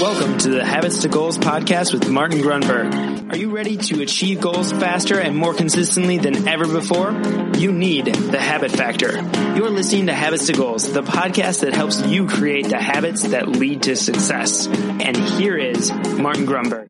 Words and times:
Welcome 0.00 0.38
to 0.38 0.48
the 0.48 0.64
Habits 0.64 1.02
to 1.02 1.08
Goals 1.08 1.36
podcast 1.36 1.92
with 1.92 2.08
Martin 2.08 2.38
Grunberg. 2.38 3.30
Are 3.30 3.36
you 3.36 3.54
ready 3.54 3.76
to 3.76 4.00
achieve 4.00 4.40
goals 4.40 4.72
faster 4.72 5.20
and 5.20 5.36
more 5.36 5.52
consistently 5.52 6.16
than 6.16 6.48
ever 6.48 6.66
before? 6.66 7.12
You 7.58 7.70
need 7.70 8.06
the 8.06 8.40
habit 8.40 8.70
factor. 8.70 9.12
You're 9.54 9.68
listening 9.68 10.06
to 10.06 10.14
Habits 10.14 10.46
to 10.46 10.54
Goals, 10.54 10.90
the 10.90 11.02
podcast 11.02 11.60
that 11.60 11.74
helps 11.74 12.00
you 12.06 12.26
create 12.26 12.70
the 12.70 12.80
habits 12.80 13.24
that 13.24 13.46
lead 13.46 13.82
to 13.82 13.94
success. 13.94 14.68
And 14.68 15.14
here 15.14 15.58
is 15.58 15.92
Martin 15.92 16.46
Grunberg. 16.46 16.86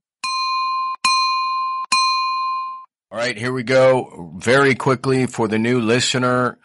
All 3.10 3.18
right, 3.18 3.36
here 3.36 3.52
we 3.52 3.64
go. 3.64 4.36
Very 4.38 4.76
quickly 4.76 5.26
for 5.26 5.48
the 5.48 5.58
new 5.58 5.80
listener, 5.80 6.58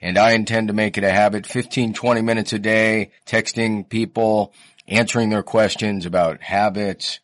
And 0.00 0.16
I 0.16 0.34
intend 0.34 0.68
to 0.68 0.74
make 0.74 0.96
it 0.96 1.02
a 1.02 1.10
habit 1.10 1.44
15, 1.44 1.92
20 1.92 2.22
minutes 2.22 2.52
a 2.52 2.60
day, 2.60 3.10
texting 3.26 3.88
people, 3.88 4.54
answering 4.86 5.30
their 5.30 5.42
questions 5.42 6.06
about 6.06 6.40
habits 6.40 7.18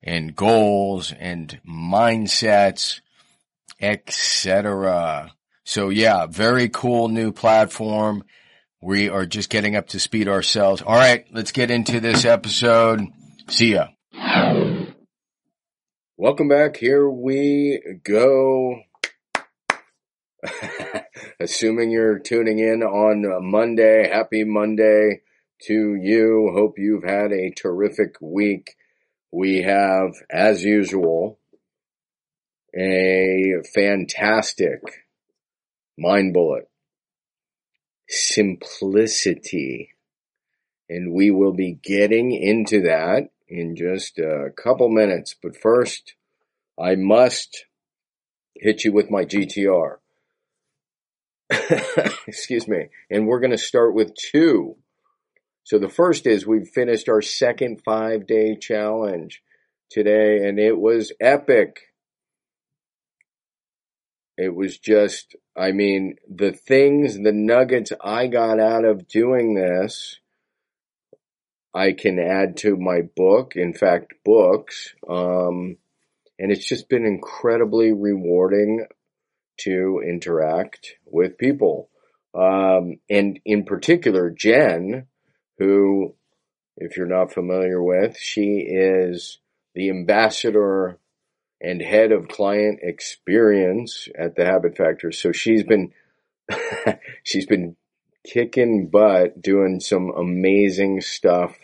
and 0.00 0.36
goals 0.36 1.12
and 1.18 1.60
mindsets, 1.68 3.00
etc. 3.80 5.32
So 5.64 5.88
yeah, 5.88 6.26
very 6.26 6.68
cool 6.68 7.08
new 7.08 7.32
platform. 7.32 8.22
We 8.80 9.08
are 9.08 9.26
just 9.26 9.50
getting 9.50 9.74
up 9.74 9.88
to 9.88 9.98
speed 9.98 10.28
ourselves. 10.28 10.82
All 10.82 10.94
right, 10.94 11.26
let's 11.32 11.50
get 11.50 11.72
into 11.72 11.98
this 11.98 12.24
episode. 12.24 13.08
See 13.48 13.74
ya. 13.74 13.88
Welcome 16.16 16.48
back. 16.48 16.78
Here 16.78 17.06
we 17.08 17.78
go. 18.02 18.80
Assuming 21.40 21.90
you're 21.90 22.18
tuning 22.20 22.58
in 22.58 22.82
on 22.82 23.50
Monday, 23.50 24.08
happy 24.08 24.44
Monday 24.44 25.20
to 25.64 25.94
you. 25.94 26.52
Hope 26.54 26.78
you've 26.78 27.04
had 27.04 27.32
a 27.32 27.50
terrific 27.50 28.16
week. 28.22 28.76
We 29.30 29.62
have, 29.62 30.14
as 30.30 30.64
usual, 30.64 31.38
a 32.74 33.56
fantastic 33.74 34.80
Mind 35.98 36.32
Bullet, 36.32 36.68
simplicity. 38.08 39.93
And 40.88 41.12
we 41.12 41.30
will 41.30 41.52
be 41.52 41.78
getting 41.82 42.32
into 42.32 42.82
that 42.82 43.30
in 43.48 43.76
just 43.76 44.18
a 44.18 44.50
couple 44.56 44.88
minutes. 44.88 45.34
But 45.40 45.56
first, 45.56 46.14
I 46.78 46.94
must 46.96 47.66
hit 48.54 48.84
you 48.84 48.92
with 48.92 49.10
my 49.10 49.24
GTR. 49.24 49.96
Excuse 52.26 52.68
me. 52.68 52.88
And 53.10 53.26
we're 53.26 53.40
going 53.40 53.50
to 53.50 53.58
start 53.58 53.94
with 53.94 54.14
two. 54.14 54.76
So 55.62 55.78
the 55.78 55.88
first 55.88 56.26
is 56.26 56.46
we've 56.46 56.68
finished 56.68 57.08
our 57.08 57.22
second 57.22 57.80
five 57.84 58.26
day 58.26 58.56
challenge 58.56 59.42
today 59.90 60.46
and 60.46 60.58
it 60.58 60.78
was 60.78 61.12
epic. 61.20 61.80
It 64.36 64.54
was 64.54 64.78
just, 64.78 65.36
I 65.56 65.72
mean, 65.72 66.16
the 66.28 66.52
things, 66.52 67.14
the 67.14 67.32
nuggets 67.32 67.92
I 68.02 68.26
got 68.26 68.58
out 68.58 68.84
of 68.84 69.06
doing 69.06 69.54
this, 69.54 70.18
I 71.74 71.92
can 71.92 72.18
add 72.18 72.58
to 72.58 72.76
my 72.76 73.00
book. 73.16 73.56
In 73.56 73.74
fact, 73.74 74.14
books. 74.24 74.94
Um, 75.08 75.76
and 76.38 76.52
it's 76.52 76.66
just 76.66 76.88
been 76.88 77.04
incredibly 77.04 77.92
rewarding 77.92 78.86
to 79.58 80.02
interact 80.06 80.94
with 81.04 81.38
people. 81.38 81.88
Um, 82.34 82.96
and 83.08 83.38
in 83.44 83.64
particular, 83.64 84.30
Jen, 84.30 85.06
who, 85.58 86.14
if 86.76 86.96
you're 86.96 87.06
not 87.06 87.32
familiar 87.32 87.82
with, 87.82 88.18
she 88.18 88.66
is 88.68 89.38
the 89.74 89.90
ambassador 89.90 90.98
and 91.60 91.80
head 91.80 92.12
of 92.12 92.28
client 92.28 92.80
experience 92.82 94.08
at 94.18 94.34
the 94.36 94.44
Habit 94.44 94.76
Factor. 94.76 95.12
So 95.12 95.32
she's 95.32 95.62
been 95.62 95.92
she's 97.22 97.46
been 97.46 97.76
kicking 98.24 98.88
butt 98.88 99.40
doing 99.40 99.80
some 99.80 100.10
amazing 100.16 101.00
stuff 101.00 101.56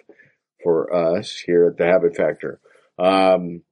for 0.62 0.92
us 0.94 1.38
here 1.38 1.66
at 1.66 1.76
the 1.76 1.86
Habit 1.86 2.16
Factor. 2.16 2.60
Um, 2.98 3.62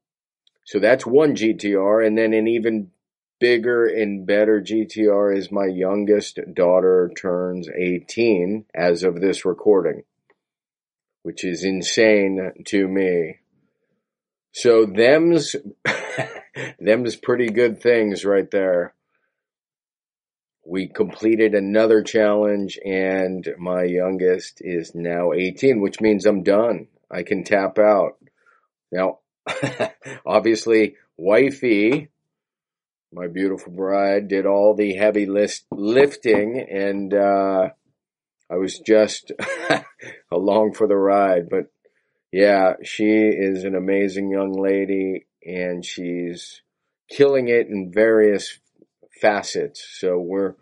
so 0.65 0.79
that's 0.79 1.07
one 1.07 1.35
GTR, 1.35 2.07
and 2.07 2.17
then 2.17 2.33
an 2.33 2.49
even 2.49 2.91
bigger 3.41 3.87
and 3.87 4.27
better 4.27 4.61
GTR 4.61 5.37
is 5.37 5.53
my 5.53 5.67
youngest 5.67 6.41
daughter 6.55 7.11
turns 7.17 7.69
18 7.69 8.65
as 8.75 9.03
of 9.03 9.21
this 9.21 9.45
recording, 9.45 10.03
which 11.23 11.45
is 11.45 11.65
insane 11.65 12.53
to 12.67 12.89
me. 12.89 13.37
So 14.53 14.87
them's 14.87 15.55
them's 16.81 17.17
pretty 17.17 17.51
good 17.51 17.81
things 17.81 18.25
right 18.25 18.51
there. 18.51 18.95
We 20.71 20.87
completed 20.87 21.55
another 21.55 22.03
challenge 22.03 22.79
and 22.85 23.49
my 23.59 23.85
youngest 23.85 24.61
is 24.61 24.95
now 24.95 25.33
18, 25.33 25.81
which 25.81 25.99
means 25.99 26.27
I'm 26.27 26.43
done. 26.43 26.89
I 27.11 27.23
can 27.23 27.43
tap 27.43 27.79
out. 27.79 28.19
Now, 28.93 29.21
obviously, 30.27 30.97
wifey, 31.17 32.11
my 33.11 33.29
beautiful 33.29 33.73
bride, 33.73 34.29
did 34.29 34.45
all 34.45 34.75
the 34.75 34.93
heavy 34.93 35.25
list 35.25 35.65
lifting 35.71 36.61
and, 36.71 37.15
uh, 37.15 37.71
I 38.51 38.57
was 38.57 38.79
just 38.79 39.33
along 40.31 40.75
for 40.75 40.87
the 40.87 40.97
ride, 40.97 41.49
but 41.49 41.73
yeah, 42.31 42.75
she 42.83 43.07
is 43.07 43.65
an 43.65 43.75
amazing 43.75 44.31
young 44.31 44.53
lady 44.53 45.29
and 45.43 45.83
she's 45.83 46.61
killing 47.09 47.49
it 47.49 47.69
in 47.69 47.91
various 47.91 48.59
facets. 49.19 49.83
So 49.99 50.19
we're, 50.19 50.55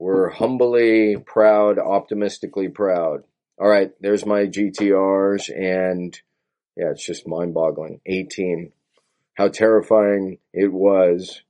we're 0.00 0.30
humbly 0.30 1.18
proud, 1.18 1.78
optimistically 1.78 2.68
proud. 2.68 3.22
All 3.60 3.68
right, 3.68 3.92
there's 4.00 4.24
my 4.24 4.46
GTRs 4.46 5.50
and 5.54 6.18
yeah, 6.76 6.90
it's 6.90 7.04
just 7.04 7.28
mind 7.28 7.52
boggling. 7.52 8.00
18. 8.06 8.72
How 9.34 9.48
terrifying 9.48 10.38
it 10.54 10.72
was 10.72 11.42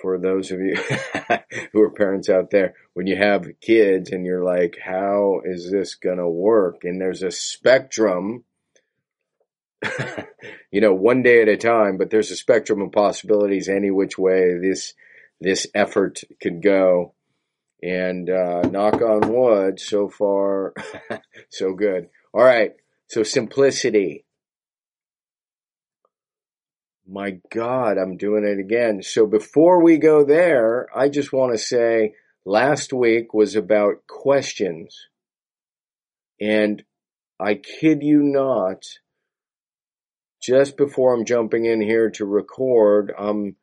for 0.00 0.18
those 0.18 0.50
of 0.50 0.60
you 0.60 0.76
who 1.72 1.82
are 1.82 1.90
parents 1.90 2.30
out 2.30 2.50
there 2.50 2.74
when 2.94 3.06
you 3.06 3.16
have 3.16 3.46
kids 3.60 4.10
and 4.10 4.24
you're 4.24 4.42
like, 4.42 4.78
how 4.82 5.42
is 5.44 5.70
this 5.70 5.96
going 5.96 6.16
to 6.16 6.28
work? 6.28 6.84
And 6.84 6.98
there's 6.98 7.22
a 7.22 7.30
spectrum, 7.30 8.44
you 10.70 10.80
know, 10.80 10.94
one 10.94 11.22
day 11.22 11.42
at 11.42 11.48
a 11.48 11.58
time, 11.58 11.98
but 11.98 12.08
there's 12.08 12.30
a 12.30 12.36
spectrum 12.36 12.80
of 12.80 12.92
possibilities 12.92 13.68
any 13.68 13.90
which 13.90 14.16
way 14.16 14.56
this, 14.58 14.94
this 15.40 15.66
effort 15.74 16.20
could 16.40 16.62
go. 16.62 17.14
And, 17.82 18.28
uh, 18.28 18.62
knock 18.62 19.00
on 19.00 19.32
wood, 19.32 19.80
so 19.80 20.08
far, 20.08 20.74
so 21.48 21.72
good. 21.72 22.10
All 22.34 22.44
right. 22.44 22.72
So 23.08 23.22
simplicity. 23.22 24.26
my 27.10 27.38
God, 27.50 27.98
I'm 27.98 28.16
doing 28.16 28.44
it 28.44 28.60
again. 28.60 29.02
So 29.02 29.26
before 29.26 29.82
we 29.82 29.98
go 29.98 30.24
there, 30.24 30.86
I 30.94 31.08
just 31.08 31.32
want 31.32 31.52
to 31.52 31.58
say 31.58 32.14
last 32.44 32.92
week 32.92 33.34
was 33.34 33.56
about 33.56 34.06
questions. 34.06 35.08
And 36.40 36.82
I 37.38 37.54
kid 37.54 38.02
you 38.02 38.22
not, 38.22 38.84
just 40.40 40.76
before 40.76 41.12
I'm 41.12 41.24
jumping 41.24 41.66
in 41.66 41.80
here 41.80 42.10
to 42.10 42.24
record, 42.24 43.12
I'm 43.18 43.56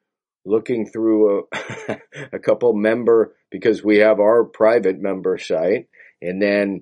looking 0.48 0.86
through 0.86 1.46
a, 1.88 1.98
a 2.34 2.40
couple 2.40 2.74
member, 2.74 3.36
because 3.52 3.84
we 3.84 3.98
have 3.98 4.20
our 4.20 4.44
private 4.44 5.00
member 5.00 5.38
site, 5.38 5.88
and 6.22 6.42
then 6.42 6.82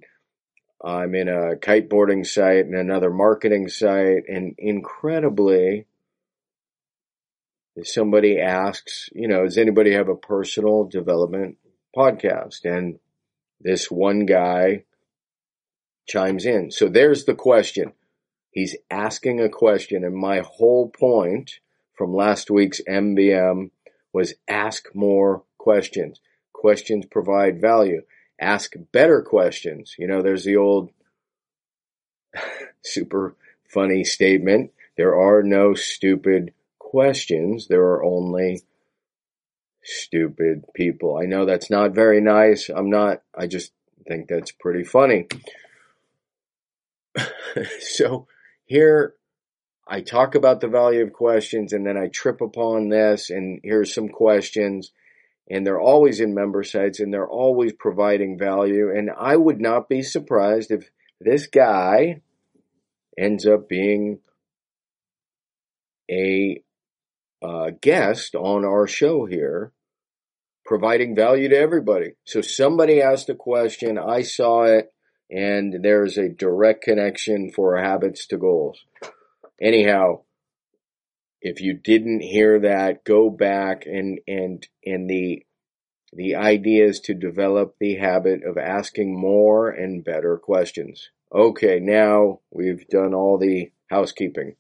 I'm 0.84 1.16
in 1.16 1.28
a 1.28 1.56
kiteboarding 1.56 2.26
site 2.26 2.66
and 2.66 2.76
another 2.76 3.10
marketing 3.10 3.68
site, 3.70 4.24
and 4.28 4.56
incredibly, 4.58 5.88
somebody 7.84 8.40
asks, 8.40 9.10
you 9.14 9.28
know, 9.28 9.44
does 9.44 9.58
anybody 9.58 9.94
have 9.94 10.10
a 10.10 10.16
personal 10.16 10.86
development 10.86 11.58
podcast? 11.96 12.66
And 12.66 13.00
this 13.60 13.90
one 13.90 14.26
guy 14.26 14.84
chimes 16.08 16.46
in. 16.46 16.72
So 16.72 16.88
there's 16.88 17.26
the 17.26 17.36
question. 17.36 17.94
He's 18.52 18.76
asking 18.90 19.42
a 19.42 19.50
question, 19.50 20.04
and 20.04 20.16
my 20.16 20.40
whole 20.40 20.90
point 20.90 21.60
from 21.96 22.14
last 22.14 22.50
week's 22.50 22.82
MBM 22.88 23.72
was 24.14 24.34
ask 24.48 24.94
more 24.94 25.44
questions. 25.58 26.20
Questions 26.54 27.06
provide 27.06 27.60
value. 27.60 28.02
Ask 28.40 28.74
better 28.92 29.22
questions. 29.22 29.96
You 29.98 30.08
know, 30.08 30.22
there's 30.22 30.44
the 30.44 30.58
old 30.58 30.92
super 32.84 33.36
funny 33.68 34.04
statement. 34.04 34.72
There 34.98 35.16
are 35.16 35.44
no 35.44 35.74
stupid 35.74 36.54
questions. 36.80 37.68
There 37.68 37.84
are 37.84 38.04
only 38.04 38.62
stupid 39.84 40.66
people. 40.74 41.18
I 41.18 41.26
know 41.26 41.46
that's 41.46 41.70
not 41.70 41.94
very 41.94 42.22
nice. 42.22 42.70
I'm 42.70 42.90
not, 42.90 43.22
I 43.38 43.48
just 43.48 43.72
think 44.08 44.28
that's 44.28 44.52
pretty 44.52 44.84
funny. 44.84 45.28
so 47.80 48.28
here 48.66 49.16
I 49.88 50.02
talk 50.02 50.36
about 50.36 50.62
the 50.62 50.68
value 50.68 51.04
of 51.04 51.14
questions 51.14 51.74
and 51.74 51.86
then 51.86 51.98
I 51.98 52.08
trip 52.08 52.42
upon 52.42 52.90
this 52.90 53.30
and 53.30 53.60
here's 53.64 53.94
some 53.94 54.10
questions 54.10 54.92
and 55.50 55.66
they're 55.66 55.80
always 55.80 56.20
in 56.20 56.34
member 56.34 56.64
sites 56.64 57.00
and 57.00 57.14
they're 57.14 57.30
always 57.30 57.74
providing 57.74 58.38
value. 58.38 58.90
And 58.90 59.12
I 59.16 59.36
would 59.36 59.62
not 59.62 59.88
be 59.88 60.02
surprised 60.02 60.72
if 60.72 60.90
this 61.22 61.48
guy 61.48 62.22
ends 63.18 63.46
up 63.46 63.70
being 63.70 64.20
a 66.10 66.62
uh, 67.44 67.72
guest 67.80 68.36
on 68.36 68.66
our 68.66 68.88
show 68.88 69.26
here, 69.26 69.72
providing 70.66 71.16
value 71.16 71.50
to 71.50 71.58
everybody. 71.58 72.14
So 72.24 72.42
somebody 72.42 73.02
asked 73.02 73.30
a 73.30 73.36
question, 73.36 74.00
I 74.00 74.24
saw 74.24 74.64
it, 74.64 74.92
and 75.30 75.84
there's 75.84 76.18
a 76.18 76.30
direct 76.30 76.84
connection 76.84 77.52
for 77.56 77.78
habits 77.78 78.26
to 78.28 78.38
goals. 78.38 78.84
Anyhow, 79.62 80.22
if 81.42 81.62
you 81.62 81.74
didn't 81.74 82.22
hear 82.22 82.60
that, 82.60 83.04
go 83.04 83.30
back 83.30 83.86
and 83.86 84.20
and 84.28 84.68
and 84.86 85.10
the 85.10 85.46
the 86.12 86.36
idea 86.36 86.86
is 86.86 87.00
to 87.02 87.14
develop 87.14 87.76
the 87.80 87.96
habit 87.96 88.42
of 88.44 88.58
asking 88.58 89.20
more 89.20 89.70
and 89.70 90.04
better 90.04 90.38
questions. 90.38 91.10
Okay, 91.34 91.80
now 91.80 92.40
we've 92.52 92.88
done 92.88 93.14
all 93.14 93.38
the 93.38 93.72
housekeeping. 93.90 94.56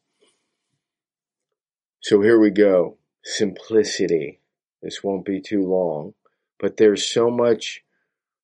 So 2.01 2.21
here 2.21 2.39
we 2.39 2.51
go. 2.51 2.97
Simplicity. 3.23 4.41
This 4.83 5.03
won't 5.03 5.25
be 5.25 5.41
too 5.41 5.65
long, 5.65 6.13
but 6.59 6.77
there's 6.77 7.07
so 7.07 7.31
much, 7.31 7.83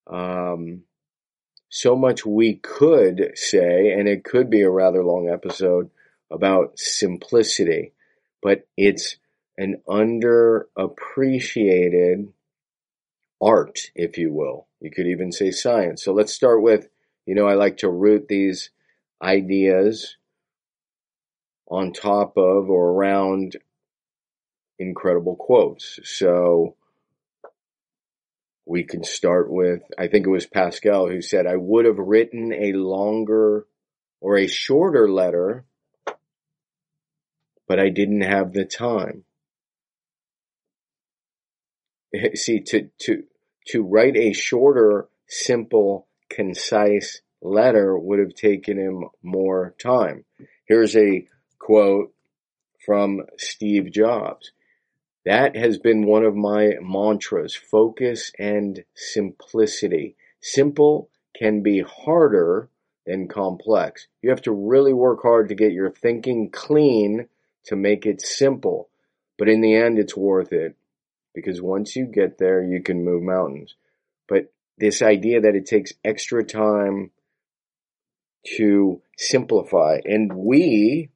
um, 0.08 0.84
so 1.70 1.96
much 1.96 2.26
we 2.26 2.56
could 2.56 3.34
say, 3.36 3.92
and 3.92 4.08
it 4.08 4.24
could 4.24 4.50
be 4.50 4.62
a 4.62 4.70
rather 4.72 5.04
long 5.04 5.30
episode 5.30 5.92
about 6.32 6.80
simplicity, 6.80 7.94
but 8.42 8.68
it's 8.78 9.18
an 9.58 9.82
underappreciated 9.88 12.30
art, 13.42 13.92
if 13.96 14.18
you 14.18 14.34
will. 14.34 14.68
You 14.80 14.92
could 14.92 15.08
even 15.08 15.32
say 15.32 15.52
science. 15.52 16.04
So 16.04 16.14
let's 16.14 16.34
start 16.34 16.62
with, 16.62 16.88
you 17.26 17.36
know, 17.36 17.48
I 17.48 17.56
like 17.56 17.78
to 17.78 17.90
root 17.90 18.28
these 18.28 18.70
ideas 19.22 20.18
on 21.70 21.94
top 21.94 22.38
of 22.38 22.70
or 22.70 22.92
around 22.92 23.58
incredible 24.80 25.36
quotes. 25.36 26.00
So 26.04 26.76
we 28.66 28.84
can 28.84 29.04
start 29.04 29.52
with, 29.52 29.82
I 29.98 30.08
think 30.08 30.26
it 30.26 30.32
was 30.32 30.46
Pascal 30.46 31.08
who 31.08 31.22
said, 31.22 31.46
I 31.46 31.56
would 31.56 31.86
have 31.86 31.98
written 31.98 32.54
a 32.54 32.74
longer 32.74 33.66
or 34.20 34.38
a 34.38 34.48
shorter 34.48 35.10
letter, 35.10 35.66
but 37.72 37.80
I 37.80 37.88
didn't 37.88 38.20
have 38.20 38.52
the 38.52 38.66
time. 38.66 39.24
See, 42.36 42.60
to, 42.60 42.90
to, 43.04 43.24
to 43.68 43.82
write 43.82 44.18
a 44.18 44.34
shorter, 44.34 45.08
simple, 45.26 46.06
concise 46.30 47.22
letter 47.42 47.98
would 47.98 48.20
have 48.20 48.36
taken 48.36 48.78
him 48.78 49.06
more 49.24 49.74
time. 49.82 50.26
Here's 50.66 50.98
a 50.98 51.26
quote 51.60 52.14
from 52.86 53.22
Steve 53.38 53.90
Jobs. 53.90 54.52
That 55.24 55.56
has 55.56 55.78
been 55.78 56.06
one 56.06 56.26
of 56.26 56.36
my 56.36 56.74
mantras, 56.82 57.56
focus 57.56 58.34
and 58.38 58.84
simplicity. 58.96 60.18
Simple 60.42 61.10
can 61.40 61.64
be 61.64 61.80
harder 61.80 62.68
than 63.06 63.30
complex. 63.30 64.08
You 64.22 64.30
have 64.32 64.42
to 64.42 64.52
really 64.52 64.92
work 64.92 65.22
hard 65.22 65.48
to 65.48 65.56
get 65.56 65.72
your 65.72 65.90
thinking 65.90 66.50
clean 66.52 67.30
to 67.66 67.76
make 67.76 68.06
it 68.06 68.22
simple. 68.22 68.90
But 69.38 69.50
in 69.50 69.62
the 69.62 69.76
end, 69.76 70.00
it's 70.00 70.16
worth 70.16 70.54
it 70.54 70.76
because 71.34 71.62
once 71.62 71.96
you 71.96 72.06
get 72.06 72.38
there, 72.38 72.64
you 72.64 72.82
can 72.82 73.04
move 73.04 73.24
mountains. 73.24 73.76
But 74.28 74.52
this 74.78 75.02
idea 75.02 75.42
that 75.42 75.56
it 75.56 75.66
takes 75.66 75.94
extra 76.04 76.44
time 76.44 77.12
to 78.58 79.02
simplify, 79.18 80.00
and 80.04 80.34
we 80.34 81.10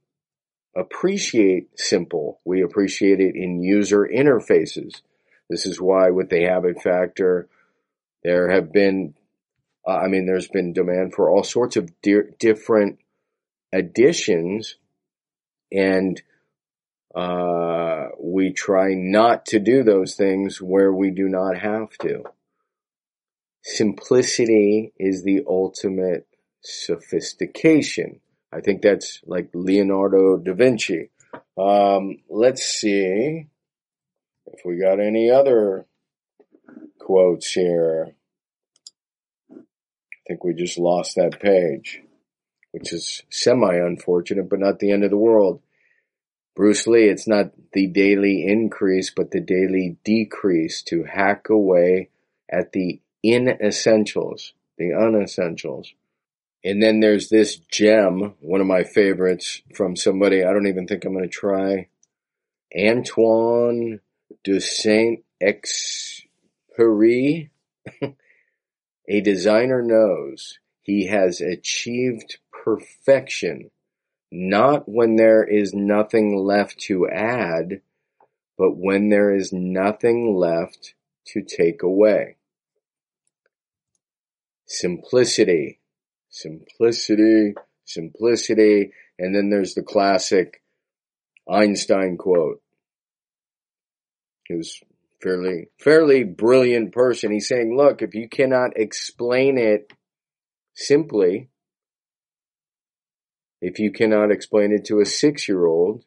appreciate 0.75 1.79
simple. 1.79 2.39
We 2.46 2.62
appreciate 2.62 3.19
it 3.19 3.36
in 3.36 3.63
user 3.63 4.08
interfaces. 4.08 5.01
This 5.50 5.65
is 5.65 5.79
why 5.79 6.10
with 6.10 6.29
the 6.29 6.43
habit 6.43 6.81
factor, 6.81 7.48
there 8.24 8.50
have 8.50 8.72
been, 8.72 9.15
uh, 9.88 9.98
I 9.98 10.08
mean, 10.08 10.25
there's 10.25 10.48
been 10.48 10.74
demand 10.74 11.13
for 11.13 11.29
all 11.29 11.43
sorts 11.43 11.77
of 11.77 11.89
di- 12.01 12.31
different 12.39 13.00
additions 13.72 14.75
and 15.72 16.22
uh, 17.15 18.10
we 18.19 18.51
try 18.51 18.93
not 18.93 19.45
to 19.45 19.60
do 19.60 19.84
those 19.84 20.15
things 20.15 20.62
where 20.62 20.91
we 20.91 21.12
do 21.12 21.29
not 21.29 21.57
have 21.57 21.89
to. 22.01 22.24
Simplicity 23.63 24.93
is 25.00 25.24
the 25.24 25.41
ultimate 25.48 26.27
sophistication. 26.62 28.19
I 28.51 28.60
think 28.60 28.81
that's 28.81 29.22
like 29.25 29.50
Leonardo 29.53 30.38
da 30.38 30.53
Vinci. 30.53 31.10
Um, 31.57 32.17
let's 32.29 32.63
see 32.63 33.48
if 34.48 34.60
we 34.65 34.77
got 34.77 35.00
any 35.00 35.31
other 35.31 35.86
quotes 37.00 37.51
here. 37.51 38.13
I 39.51 40.27
think 40.27 40.43
we 40.43 40.53
just 40.53 40.77
lost 40.77 41.15
that 41.15 41.39
page, 41.39 42.01
which 42.72 42.91
is 42.91 43.24
semi 43.29 43.75
unfortunate, 43.75 44.50
but 44.50 44.60
not 44.60 44.79
the 44.79 44.91
end 44.91 45.03
of 45.03 45.12
the 45.12 45.17
world. 45.17 45.62
Bruce 46.55 46.88
Lee, 46.88 47.09
it's 47.09 47.27
not 47.27 47.51
the 47.74 47.88
daily 47.88 48.45
increase, 48.47 49.09
but 49.09 49.31
the 49.31 49.41
daily 49.41 49.97
decrease 50.05 50.81
to 50.83 51.03
hack 51.03 51.50
away 51.50 52.07
at 52.50 52.71
the 52.71 53.01
inessentials, 53.25 54.53
the 54.77 54.91
unessentials. 54.91 55.88
And 56.63 56.81
then 56.81 57.01
there's 57.01 57.27
this 57.29 57.57
gem, 57.57 58.35
one 58.39 58.62
of 58.62 58.67
my 58.67 58.83
favorites 58.83 59.62
from 59.74 59.97
somebody 59.97 60.43
I 60.43 60.53
don't 60.53 60.67
even 60.67 60.88
think 60.88 61.03
I'm 61.03 61.13
going 61.13 61.25
to 61.25 61.29
try. 61.29 61.89
Antoine 62.75 64.00
de 64.43 64.62
Saint 64.62 65.24
Exupéry. 65.43 67.50
A 69.07 69.21
designer 69.21 69.83
knows 69.83 70.57
he 70.81 71.05
has 71.07 71.41
achieved 71.41 72.39
perfection 72.51 73.69
not 74.36 74.88
when 74.88 75.15
there 75.15 75.44
is 75.44 75.74
nothing 75.74 76.38
left 76.38 76.80
to 76.82 77.08
add, 77.10 77.82
but 78.58 78.77
when 78.77 79.10
there 79.10 79.34
is 79.34 79.51
nothing 79.54 80.36
left 80.36 80.94
to 81.27 81.42
take 81.42 81.84
away. 81.84 82.36
Simplicity 84.68 85.80
simplicity, 86.36 87.56
simplicity, 87.86 88.92
and 89.18 89.34
then 89.34 89.50
there's 89.50 89.74
the 89.74 89.84
classic 89.84 90.62
Einstein 91.50 92.18
quote. 92.18 92.62
He 94.48 94.56
was 94.56 94.82
fairly, 95.22 95.70
fairly 95.80 96.24
brilliant 96.24 96.92
person. 96.92 97.32
He's 97.32 97.48
saying, 97.48 97.75
look, 97.75 98.01
if 98.01 98.13
you 98.13 98.27
cannot 98.27 98.72
explain 98.75 99.58
it 99.58 99.94
simply, 100.74 101.50
if 103.62 103.79
you 103.79 103.91
cannot 103.91 104.31
explain 104.31 104.71
it 104.71 104.85
to 104.85 105.00
a 105.00 105.05
six 105.05 105.47
year 105.47 105.65
old, 105.65 106.03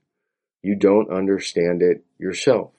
you 0.62 0.74
don't 0.74 1.10
understand 1.10 1.82
it 1.82 2.04
yourself. 2.18 2.72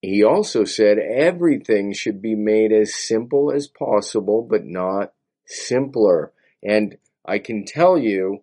He 0.00 0.24
also 0.24 0.64
said 0.64 0.98
everything 0.98 1.92
should 1.92 2.20
be 2.20 2.34
made 2.34 2.72
as 2.72 2.92
simple 2.92 3.52
as 3.52 3.68
possible, 3.68 4.42
but 4.42 4.64
not 4.64 5.12
simpler. 5.46 6.32
And 6.62 6.96
I 7.24 7.38
can 7.38 7.64
tell 7.64 7.96
you, 7.96 8.42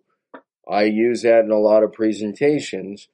I 0.66 0.84
use 0.84 1.22
that 1.22 1.44
in 1.44 1.50
a 1.50 1.58
lot 1.58 1.82
of 1.82 1.92
presentations 1.92 3.08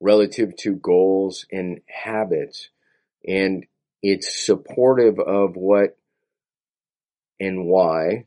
relative 0.00 0.56
to 0.56 0.74
goals 0.74 1.46
and 1.52 1.80
habits. 1.86 2.70
And 3.26 3.66
it's 4.02 4.44
supportive 4.44 5.18
of 5.20 5.56
what 5.56 5.97
and 7.40 7.66
why 7.66 8.24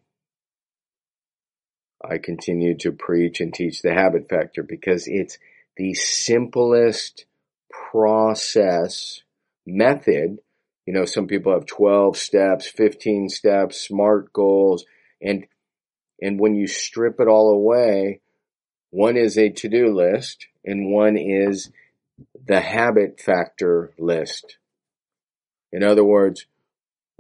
I 2.04 2.18
continue 2.18 2.76
to 2.80 2.92
preach 2.92 3.40
and 3.42 3.54
teach 3.54 3.82
the 3.82 3.94
habit 3.94 4.28
factor 4.30 4.64
because 4.64 5.08
it's 5.08 5.38
the 5.78 5.94
simplest 5.94 7.26
process 7.70 9.22
method. 9.66 10.40
You 10.86 10.94
know, 10.94 11.06
some 11.06 11.28
people 11.28 11.54
have 11.54 11.66
12 11.66 12.18
steps, 12.18 12.68
15 12.68 13.30
steps, 13.30 13.80
smart 13.80 14.34
goals, 14.34 14.86
and 15.22 15.46
and 16.22 16.40
when 16.40 16.54
you 16.54 16.68
strip 16.68 17.20
it 17.20 17.28
all 17.28 17.50
away, 17.50 18.22
one 18.92 19.18
is 19.18 19.38
a 19.38 19.50
to-do 19.50 19.92
list 19.92 20.48
and 20.64 20.92
one 20.92 21.18
is 21.18 21.72
the 22.46 22.60
habit 22.60 23.20
factor 23.20 23.94
list. 23.98 24.58
In 25.72 25.84
other 25.84 26.04
words, 26.04 26.46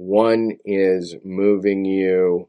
one 0.01 0.57
is 0.65 1.15
moving 1.23 1.85
you 1.85 2.47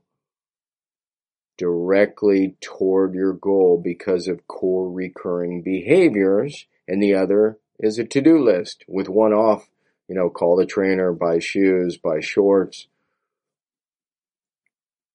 directly 1.58 2.56
toward 2.62 3.14
your 3.14 3.34
goal 3.34 3.78
because 3.82 4.26
of 4.26 4.46
core 4.46 4.90
recurring 4.90 5.60
behaviors, 5.60 6.66
and 6.88 7.02
the 7.02 7.14
other 7.14 7.58
is 7.78 7.98
a 7.98 8.04
to-do 8.04 8.42
list 8.42 8.84
with 8.88 9.06
one 9.06 9.34
off, 9.34 9.68
you 10.08 10.14
know, 10.14 10.30
call 10.30 10.56
the 10.56 10.64
trainer, 10.64 11.12
buy 11.12 11.38
shoes, 11.38 11.98
buy 11.98 12.20
shorts. 12.20 12.86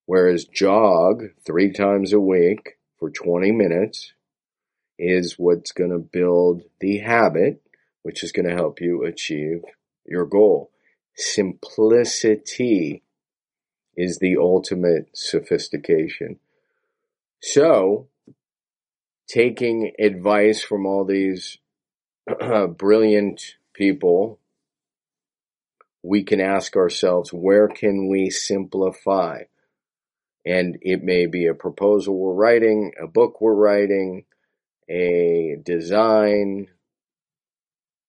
Whereas 0.06 0.46
jog 0.46 1.24
three 1.44 1.72
times 1.72 2.14
a 2.14 2.20
week 2.20 2.78
for 3.00 3.10
20 3.10 3.52
minutes 3.52 4.14
is 5.00 5.40
what's 5.40 5.72
going 5.72 5.90
to 5.90 5.98
build 5.98 6.62
the 6.82 7.00
habit, 7.00 7.64
which 8.04 8.24
is 8.24 8.32
going 8.32 8.48
to 8.48 8.56
help 8.56 8.80
you 8.80 9.04
achieve 9.04 9.64
your 10.06 10.26
goal. 10.28 10.70
Simplicity 11.18 13.02
is 13.96 14.20
the 14.20 14.38
ultimate 14.38 15.10
sophistication. 15.14 16.40
So, 17.42 18.08
taking 19.28 19.94
advice 20.00 20.62
from 20.64 20.86
all 20.86 21.06
these 21.06 21.58
brilliant 22.78 23.42
people, 23.74 24.40
we 26.04 26.24
can 26.24 26.40
ask 26.40 26.76
ourselves, 26.76 27.34
where 27.34 27.68
can 27.68 28.08
we 28.08 28.30
simplify? 28.30 29.44
And 30.46 30.78
it 30.82 31.04
may 31.04 31.26
be 31.26 31.48
a 31.48 31.56
proposal 31.56 32.16
we're 32.16 32.34
writing, 32.34 32.94
a 33.02 33.08
book 33.08 33.42
we're 33.42 33.56
writing, 33.56 34.26
a 34.88 35.58
design 35.64 36.68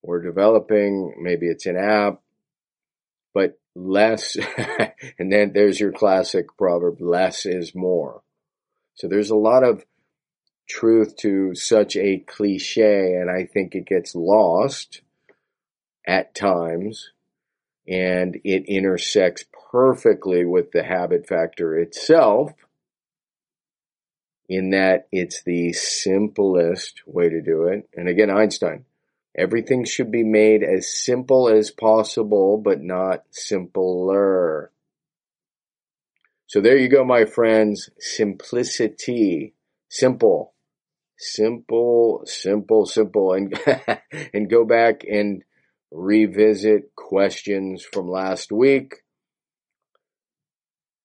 we're 0.03 0.23
developing, 0.23 1.15
maybe 1.21 1.47
it's 1.47 1.67
an 1.67 1.77
app, 1.77 2.21
less, 3.79 4.37
and 5.19 5.33
then 5.33 5.53
there's 5.53 5.81
your 5.81 5.93
classic 5.93 6.57
proverb, 6.57 7.01
less 7.01 7.47
is 7.47 7.75
more. 7.75 8.23
So 8.95 9.09
there's 9.09 9.31
a 9.31 9.37
lot 9.37 9.63
of 9.63 9.85
truth 10.69 11.17
to 11.19 11.55
such 11.55 11.97
a 11.97 12.19
cliche, 12.19 13.15
and 13.15 13.31
I 13.31 13.45
think 13.45 13.75
it 13.75 13.87
gets 13.87 14.15
lost 14.15 15.03
at 16.07 16.35
times, 16.35 17.11
and 17.87 18.37
it 18.45 18.65
intersects 18.67 19.45
perfectly 19.71 20.45
with 20.45 20.73
the 20.73 20.83
habit 20.83 21.27
factor 21.27 21.77
itself 21.79 22.53
in 24.49 24.71
that 24.71 25.07
it's 25.13 25.43
the 25.43 25.73
simplest 25.75 27.03
way 27.07 27.29
to 27.29 27.43
do 27.43 27.65
it. 27.65 27.89
And 27.95 28.09
again, 28.09 28.31
Einstein, 28.31 28.85
everything 29.37 29.85
should 29.85 30.11
be 30.11 30.25
made 30.25 30.63
as 30.63 30.93
simple 30.93 31.49
as 31.49 31.71
possible, 31.71 32.59
but 32.59 32.81
not 32.81 33.25
simpler. 33.31 34.71
So 36.47 36.61
there 36.61 36.77
you 36.77 36.89
go, 36.89 37.05
my 37.05 37.25
friends. 37.25 37.91
Simplicity. 37.99 39.55
Simple 39.89 40.55
simple, 41.19 42.23
simple, 42.25 42.87
simple, 42.87 43.33
and 43.35 43.59
and 44.33 44.49
go 44.49 44.65
back 44.65 45.05
and 45.05 45.43
revisit 45.91 46.95
questions 46.95 47.85
from 47.85 48.09
last 48.09 48.53
week. 48.53 49.03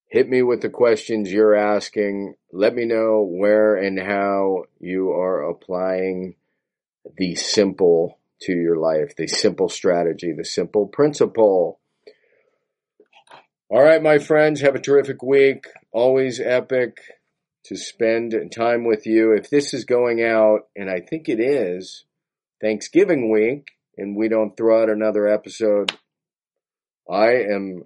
Hit 0.08 0.30
me 0.30 0.44
with 0.44 0.62
the 0.62 0.70
questions 0.70 1.32
you're 1.32 1.56
asking. 1.56 2.36
Let 2.51 2.75
me 2.75 2.86
know 2.86 3.27
where 3.27 3.75
and 3.75 4.00
how 4.00 4.65
you 4.80 5.12
are 5.12 5.50
applying 5.50 6.36
the 7.17 7.36
simple 7.36 8.19
to 8.41 8.53
your 8.53 8.77
life, 8.77 9.15
the 9.15 9.27
simple 9.27 9.69
strategy, 9.69 10.31
the 10.31 10.45
simple 10.45 10.88
principle. 10.88 11.79
All 13.69 13.81
right, 13.81 14.03
my 14.03 14.19
friends, 14.19 14.62
have 14.62 14.75
a 14.75 14.79
terrific 14.79 15.24
week. 15.24 15.65
Always 15.91 16.39
epic 16.39 16.98
to 17.65 17.75
spend 17.75 18.36
time 18.53 18.86
with 18.86 19.05
you. 19.05 19.31
If 19.31 19.50
this 19.50 19.74
is 19.74 19.86
going 19.86 20.22
out, 20.22 20.67
and 20.75 20.89
I 20.89 21.00
think 21.00 21.29
it 21.29 21.39
is, 21.39 22.05
Thanksgiving 22.62 23.31
week, 23.31 23.72
and 23.98 24.15
we 24.15 24.27
don't 24.27 24.55
throw 24.55 24.83
out 24.83 24.89
another 24.89 25.27
episode, 25.27 25.93
I 27.10 27.31
am 27.51 27.83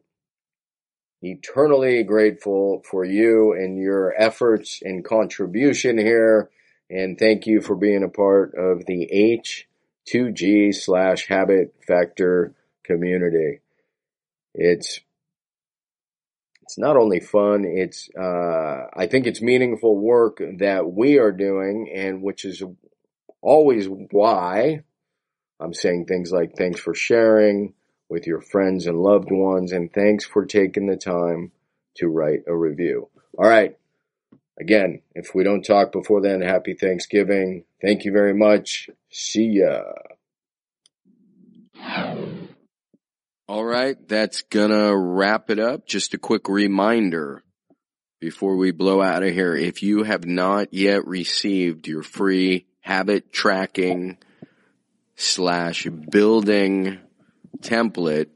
eternally 1.21 2.03
grateful 2.03 2.83
for 2.89 3.03
you 3.03 3.53
and 3.53 3.77
your 3.77 4.13
efforts 4.19 4.79
and 4.83 5.03
contribution 5.03 5.97
here. 5.97 6.50
And 6.89 7.17
thank 7.17 7.46
you 7.46 7.62
for 7.62 7.75
being 7.75 8.03
a 8.03 8.10
part 8.10 8.53
of 8.56 8.86
the 8.86 9.10
H2G 10.08 10.74
slash 10.74 11.27
habit 11.27 11.75
factor 11.86 12.56
community. 12.84 13.60
It's 14.53 15.01
it's 16.67 16.77
not 16.77 16.98
only 16.98 17.22
fun, 17.22 17.63
it's, 17.63 18.10
uh, 18.20 18.88
I 18.94 19.08
think 19.08 19.25
it's 19.25 19.41
meaningful 19.41 19.98
work 19.98 20.41
that 20.58 20.91
we 20.91 21.17
are 21.17 21.32
doing 21.32 21.89
and 21.96 22.22
which 22.22 22.44
is 22.44 22.62
always 23.41 23.88
why 23.88 24.84
I'm 25.62 25.74
saying 25.74 26.08
things 26.08 26.34
like 26.34 26.58
thanks 26.58 26.82
for 26.82 26.94
sharing 26.94 27.74
with 28.10 28.27
your 28.27 28.41
friends 28.41 28.86
and 28.86 29.01
loved 29.01 29.32
ones 29.32 29.72
and 29.72 29.91
thanks 29.94 30.25
for 30.25 30.46
taking 30.46 30.88
the 30.88 30.98
time 30.98 31.53
to 31.96 32.10
write 32.10 32.41
a 32.48 32.56
review. 32.56 33.08
All 33.38 33.48
right. 33.48 33.77
Again, 34.60 35.02
if 35.14 35.36
we 35.36 35.44
don't 35.44 35.64
talk 35.64 35.92
before 35.92 36.22
then, 36.22 36.42
happy 36.42 36.74
Thanksgiving. 36.74 37.66
Thank 37.82 38.06
you 38.06 38.12
very 38.12 38.34
much. 38.34 38.90
See 39.12 39.62
ya. 39.62 39.84
All 43.48 43.64
right, 43.64 43.96
that's 44.08 44.42
gonna 44.42 44.98
wrap 44.98 45.50
it 45.50 45.60
up. 45.60 45.88
Just 45.88 46.14
a 46.14 46.18
quick 46.18 46.50
reminder 46.50 47.44
before 48.20 48.58
we 48.58 48.72
blow 48.72 49.02
out 49.02 49.24
of 49.24 49.34
here. 49.34 49.56
If 49.56 49.84
you 49.84 50.04
have 50.04 50.26
not 50.26 50.74
yet 50.74 51.06
received 51.08 51.88
your 51.88 52.04
free 52.04 52.66
habit 52.82 53.32
tracking 53.32 54.18
slash 55.16 55.86
building 55.86 57.00
template 57.60 58.30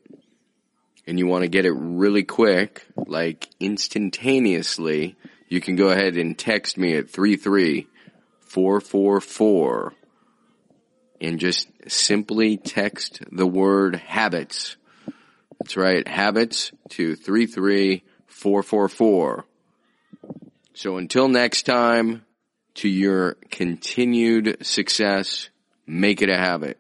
and 1.08 1.18
you 1.18 1.26
want 1.26 1.44
to 1.44 1.50
get 1.50 1.66
it 1.66 1.74
really 1.74 2.24
quick, 2.24 2.86
like 2.96 3.50
instantaneously, 3.60 5.16
you 5.52 5.62
can 5.62 5.76
go 5.76 5.90
ahead 5.90 6.18
and 6.18 6.36
text 6.38 6.78
me 6.78 6.96
at 6.96 7.10
33444 7.10 9.94
and 11.20 11.40
just 11.40 11.68
simply 11.88 12.58
text 12.58 13.22
the 13.32 13.46
word 13.46 13.96
habits 13.96 14.78
that's 15.62 15.78
right. 15.78 16.06
Habits 16.08 16.72
to 16.90 17.16
33444. 17.16 19.46
So 20.74 20.98
until 20.98 21.28
next 21.28 21.68
time, 21.68 22.26
to 22.76 22.88
your 22.90 23.34
continued 23.52 24.66
success, 24.66 25.50
make 25.86 26.24
it 26.24 26.30
a 26.30 26.38
habit. 26.38 26.80